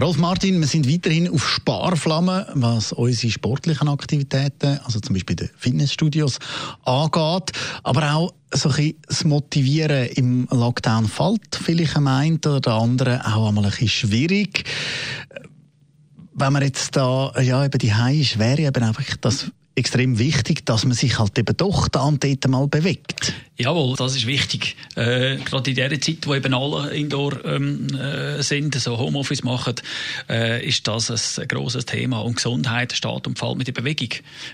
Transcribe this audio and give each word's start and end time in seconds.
Rolf 0.00 0.16
Martin, 0.16 0.58
wir 0.58 0.66
sind 0.66 0.90
weiterhin 0.90 1.28
auf 1.28 1.46
Sparflammen, 1.46 2.46
was 2.54 2.92
unsere 2.92 3.30
sportlichen 3.30 3.88
Aktivitäten, 3.88 4.80
also 4.84 5.00
zum 5.00 5.12
Beispiel 5.12 5.36
die 5.36 5.50
Fitnessstudios, 5.56 6.38
angeht. 6.84 7.52
Aber 7.82 8.14
auch 8.14 8.34
so 8.52 8.70
ein 8.70 8.74
bisschen 8.74 8.94
das 9.06 9.24
Motivieren 9.24 10.06
im 10.08 10.48
Lockdown 10.50 11.06
fällt 11.06 11.56
vielleicht 11.56 11.96
am 11.96 12.06
einen 12.06 12.36
oder 12.36 12.60
der 12.60 12.72
anderen 12.72 13.20
auch 13.20 13.48
einmal 13.48 13.64
ein 13.64 13.70
bisschen 13.70 13.88
schwierig. 13.88 14.64
Wenn 16.34 16.52
man 16.54 16.62
jetzt 16.62 16.96
da 16.96 17.32
ja, 17.40 17.62
eben 17.64 17.78
die 17.78 18.20
ist, 18.20 18.38
wäre 18.38 18.62
eben 18.62 18.82
einfach 18.82 19.04
das 19.20 19.52
extrem 19.74 20.18
wichtig, 20.18 20.66
dass 20.66 20.84
man 20.84 20.94
sich 20.94 21.18
halt 21.18 21.38
eben 21.38 21.56
doch 21.56 21.88
da 21.88 22.02
und 22.02 22.22
dort 22.22 22.48
mal 22.48 22.66
bewegt. 22.68 23.32
Jawohl, 23.58 23.96
das 23.96 24.16
ist 24.16 24.26
wichtig. 24.26 24.76
Äh, 24.96 25.36
gerade 25.36 25.70
in 25.70 25.76
der 25.76 26.00
Zeit, 26.00 26.26
wo 26.26 26.34
eben 26.34 26.52
alle 26.52 26.90
Indoor 26.94 27.44
ähm, 27.44 27.86
äh, 27.94 28.42
sind, 28.42 28.74
so 28.74 28.98
Homeoffice 28.98 29.44
machen, 29.44 29.74
äh, 30.28 30.66
ist 30.66 30.88
das 30.88 31.38
ein 31.38 31.48
grosses 31.48 31.86
Thema. 31.86 32.20
Und 32.20 32.36
Gesundheit 32.36 32.92
steht 32.92 33.26
und 33.26 33.38
fällt 33.38 33.58
mit 33.58 33.66
der 33.66 33.72
Bewegung. 33.72 34.08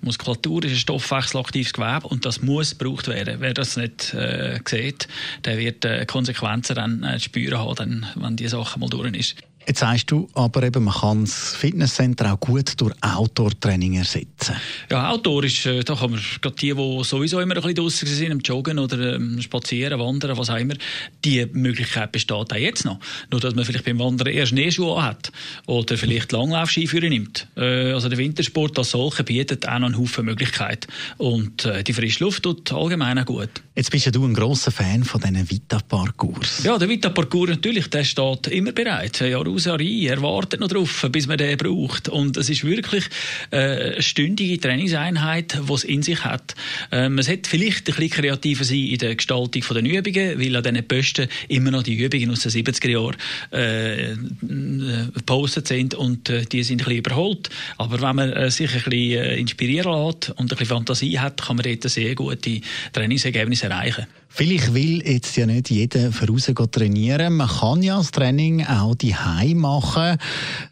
Muskulatur 0.00 0.64
ist 0.64 0.72
ein 0.72 0.78
stoffwechselaktives 0.78 1.72
Gewebe 1.72 2.06
und 2.08 2.24
das 2.24 2.40
muss 2.40 2.78
gebraucht 2.78 3.08
werden. 3.08 3.36
Wer 3.40 3.52
das 3.52 3.76
nicht 3.76 4.14
äh, 4.14 4.60
sieht, 4.64 5.08
der 5.44 5.58
wird 5.58 5.84
äh, 5.84 6.06
Konsequenzen 6.06 6.76
dann 6.76 7.02
äh, 7.02 7.20
spüren 7.20 7.58
haben, 7.58 7.74
dann, 7.74 8.06
wenn 8.14 8.36
die 8.36 8.48
Sache 8.48 8.78
mal 8.78 8.88
durch 8.88 9.12
ist. 9.14 9.36
Jetzt 9.66 9.80
sagst 9.80 10.10
du 10.10 10.28
aber 10.34 10.62
eben, 10.62 10.84
man 10.84 10.94
kann 10.94 11.24
das 11.24 11.56
Fitnesscenter 11.56 12.32
auch 12.32 12.40
gut 12.40 12.80
durch 12.80 12.94
Outdoor-Training 13.00 13.94
ersetzen. 13.94 14.56
Ja, 14.90 15.10
Outdoor 15.10 15.44
ist, 15.44 15.64
äh, 15.64 15.82
da 15.82 15.94
kann 15.94 16.10
man 16.10 16.20
gerade 16.40 16.56
die, 16.56 16.74
die 16.74 17.04
sowieso 17.04 17.40
immer 17.40 17.54
ein 17.54 17.62
bisschen 17.62 17.76
draußen 17.76 18.08
sind, 18.08 18.30
im 18.30 18.40
Joggen 18.40 18.78
oder 18.78 19.14
ähm, 19.14 19.40
spazieren, 19.40 19.98
wandern, 19.98 20.36
was 20.36 20.50
auch 20.50 20.56
immer, 20.56 20.74
die 21.24 21.46
Möglichkeit 21.52 22.12
besteht 22.12 22.52
auch 22.52 22.56
jetzt 22.56 22.84
noch. 22.84 22.98
Nur, 23.30 23.40
dass 23.40 23.54
man 23.54 23.64
vielleicht 23.64 23.84
beim 23.84 23.98
Wandern 23.98 24.28
erst 24.28 24.50
Schneeschuhe 24.50 25.02
hat 25.02 25.32
oder 25.66 25.96
vielleicht 25.96 26.32
Langlaufskiführer 26.32 27.08
nimmt. 27.08 27.48
Äh, 27.56 27.92
also 27.92 28.08
der 28.08 28.18
Wintersport 28.18 28.78
als 28.78 28.90
solcher 28.90 29.22
bietet 29.22 29.66
auch 29.66 29.78
noch 29.78 29.86
einen 29.86 29.98
Haufen 29.98 30.26
Möglichkeiten. 30.26 30.88
Und 31.16 31.64
äh, 31.64 31.82
die 31.82 31.92
frische 31.92 32.24
Luft 32.24 32.42
tut 32.42 32.70
allgemein 32.72 33.18
auch 33.18 33.24
gut. 33.24 33.50
Jetzt 33.74 33.90
bist 33.90 34.06
ja 34.06 34.12
du 34.12 34.24
ein 34.24 34.34
grosser 34.34 34.70
Fan 34.70 35.04
von 35.04 35.20
diesen 35.20 35.50
Vita-Parcours. 35.50 36.64
Ja, 36.64 36.78
der 36.78 36.88
Vita-Parcours 36.88 37.50
natürlich, 37.50 37.88
der 37.88 38.04
steht 38.04 38.46
immer 38.48 38.72
bereit. 38.72 39.20
Ja, 39.20 39.42
Usarie, 39.54 40.06
er 40.06 40.20
wartet 40.22 40.60
noch 40.60 40.68
drauf, 40.68 41.06
bis 41.10 41.26
man 41.26 41.38
den 41.38 41.56
braucht. 41.56 42.08
Und 42.08 42.36
es 42.36 42.50
ist 42.50 42.64
wirklich 42.64 43.04
äh, 43.50 43.56
eine 43.56 44.02
stündige 44.02 44.58
Trainingseinheit, 44.60 45.58
die 45.68 45.72
es 45.72 45.84
in 45.84 46.02
sich 46.02 46.24
hat. 46.24 46.54
Äh, 46.90 47.08
man 47.08 47.24
sollte 47.24 47.48
vielleicht 47.48 47.88
ein 47.88 47.94
bisschen 47.94 48.10
kreativer 48.10 48.64
sein 48.64 48.78
in 48.78 48.98
der 48.98 49.14
Gestaltung 49.14 49.62
der 49.62 49.82
Übungen, 49.82 50.40
weil 50.40 50.56
an 50.56 50.62
diesen 50.62 50.88
Posten 50.88 51.28
immer 51.48 51.70
noch 51.70 51.82
die 51.82 51.94
Übungen 51.94 52.30
aus 52.30 52.40
den 52.40 52.52
70er 52.52 52.88
Jahren 52.88 53.16
äh, 53.50 54.16
gepostet 55.14 55.68
sind 55.68 55.94
und 55.94 56.28
äh, 56.28 56.44
die 56.44 56.62
sind 56.62 56.82
ein 56.82 56.84
bisschen 56.84 56.98
überholt. 56.98 57.50
Aber 57.78 58.00
wenn 58.00 58.16
man 58.16 58.32
äh, 58.32 58.50
sich 58.50 58.70
ein 58.70 58.82
bisschen 58.82 58.92
äh, 58.92 59.36
inspirieren 59.36 60.06
lässt 60.06 60.30
und 60.30 60.40
ein 60.40 60.48
bisschen 60.48 60.66
Fantasie 60.66 61.18
hat, 61.18 61.42
kann 61.42 61.56
man 61.56 61.64
dort 61.64 61.82
sehr 61.90 62.14
gute 62.14 62.60
Trainingsergebnisse 62.92 63.66
erreichen. 63.66 64.06
Vielleicht 64.36 64.74
will 64.74 65.00
jetzt 65.06 65.36
ja 65.36 65.46
nicht 65.46 65.70
jeder 65.70 66.10
voraus 66.10 66.50
trainieren. 66.72 67.36
Man 67.36 67.46
kann 67.46 67.84
ja 67.84 67.98
das 67.98 68.10
Training 68.10 68.66
auch 68.66 68.96
die 68.96 69.14
machen. 69.52 70.18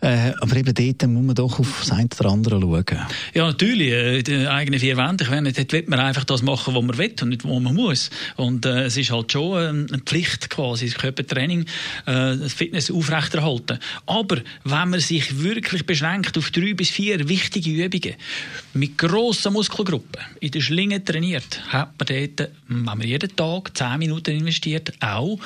Äh, 0.01 0.33
aber 0.41 0.57
eben 0.57 0.75
dort 0.75 1.11
muss 1.11 1.25
man 1.25 1.35
doch 1.35 1.59
auf 1.59 1.81
das 1.81 1.93
eine 1.93 2.09
oder 2.19 2.31
andere 2.31 2.61
schauen. 2.61 2.99
Ja, 3.35 3.47
natürlich. 3.47 3.93
Äh, 3.93 4.23
die 4.23 4.49
eigenen 4.49 4.81
vier 4.81 4.97
Wände. 4.97 5.25
Ich 5.25 5.31
meine, 5.31 5.53
dort 5.53 5.73
will 5.73 5.85
man 5.87 6.01
einfach 6.01 6.25
das 6.25 6.43
machen, 6.43 6.75
was 6.75 6.83
man 6.83 6.97
will 6.97 7.15
und 7.21 7.29
nicht, 7.29 7.45
was 7.45 7.61
man 7.61 7.75
muss. 7.75 8.11
Und 8.37 8.65
äh, 8.67 8.85
es 8.85 8.97
ist 8.97 9.11
halt 9.11 9.33
schon 9.33 9.59
eine 9.59 9.99
Pflicht 9.99 10.51
quasi, 10.51 10.87
das 10.87 10.95
Körpertraining, 10.95 11.63
äh, 12.07 12.37
das 12.37 12.53
Fitness 12.53 12.91
aufrechterhalten. 12.91 13.79
Aber 14.07 14.39
wenn 14.65 14.91
man 14.91 15.01
sich 15.01 15.43
wirklich 15.43 15.85
beschränkt 15.87 16.39
auf 16.39 16.51
drei 16.51 16.75
bis 16.75 16.91
vier 16.91 17.29
wichtige 17.29 17.71
Übungen 17.71 18.15
mit 18.75 18.97
grossen 18.99 19.53
Muskelgruppen 19.53 20.23
in 20.41 20.51
der 20.51 20.61
Schlinge 20.61 21.05
trainiert, 21.05 21.61
hat 21.69 21.93
man 21.99 22.07
dort, 22.07 22.51
wenn 22.69 22.85
man 22.85 23.03
jeden 23.03 23.35
Tag 23.37 23.77
10 23.77 23.99
Minuten 23.99 24.31
investiert, 24.31 24.93
auch 25.01 25.39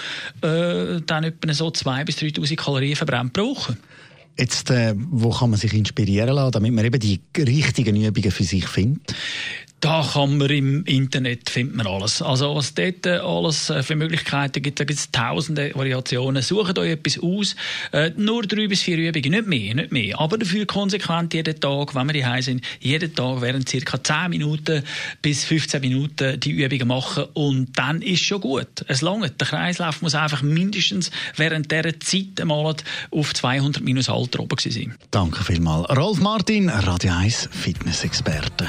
äh, 0.43 1.01
dann 1.07 1.25
etwa 1.25 1.53
so 1.53 1.69
2.000 1.69 2.05
bis 2.05 2.19
3.000 2.19 2.57
Kalorien 2.57 2.97
verbrennt 2.97 3.16
pro 3.25 3.51
Woche. 3.51 3.77
Jetzt, 4.39 4.71
äh, 4.71 4.95
wo 4.97 5.31
kann 5.31 5.51
man 5.51 5.59
sich 5.59 5.73
inspirieren 5.73 6.35
lassen, 6.35 6.53
damit 6.53 6.73
man 6.73 6.85
eben 6.85 7.01
die 7.01 7.21
richtigen 7.39 7.97
Übungen 7.97 8.31
für 8.31 8.45
sich 8.45 8.67
findet? 8.69 9.15
Da 9.81 10.09
kann 10.11 10.39
man 10.39 10.49
im 10.49 10.85
Internet 10.85 11.51
findet 11.51 11.77
man 11.77 11.87
alles. 11.87 12.23
Also 12.23 12.57
was 12.57 12.73
dort 12.73 13.05
äh, 13.05 13.19
alles 13.19 13.69
äh, 13.69 13.83
für 13.83 13.95
Möglichkeiten 13.95 14.63
gibt, 14.63 14.81
da 14.81 14.85
gibt 14.85 14.99
es 14.99 15.11
tausende 15.11 15.71
Variationen. 15.75 16.43
Sucht 16.43 16.79
euch 16.79 16.93
etwas 16.93 17.19
aus. 17.23 17.57
Äh, 17.93 18.11
nur 18.17 18.43
drei 18.45 18.69
bis 18.69 18.83
vier 18.83 18.97
Übungen, 18.97 19.31
nicht 19.31 19.47
mehr, 19.47 19.75
nicht 19.75 19.93
mehr. 19.93 20.19
Aber 20.19 20.39
dafür 20.39 20.65
konsequent 20.65 21.35
jeden 21.35 21.61
Tag, 21.61 21.95
wenn 21.95 22.07
wir 22.07 22.15
die 22.15 22.43
sind, 22.43 22.65
jeden 22.81 23.15
Tag 23.15 23.43
während 23.43 23.69
circa 23.69 24.03
10 24.03 24.31
Minuten 24.31 24.83
bis 25.21 25.45
15 25.45 25.83
Minuten 25.83 26.41
die 26.41 26.53
Übungen 26.53 26.89
machen 26.89 27.25
und 27.35 27.79
dann 27.79 28.01
ist 28.01 28.25
schon 28.25 28.41
gut. 28.41 28.83
Es 28.89 29.03
langt. 29.03 29.39
Der 29.39 29.47
Kreislauf 29.47 30.01
muss 30.01 30.15
einfach 30.15 30.43
mindestens 30.43 31.11
während 31.37 31.71
dieser 31.71 32.01
Zeit 32.01 32.41
einmal 32.41 32.75
auf 33.11 33.35
200 33.35 33.83
minus 33.83 34.09
Alter 34.09 34.41
oben 34.41 34.57
sein. 34.59 34.95
Danke 35.11 35.45
vielmals. 35.45 35.91
Rolf 35.95 36.19
Martin, 36.19 36.71
Radio 36.71 37.13
1 37.13 37.51
Fitness-Experte. 37.53 38.69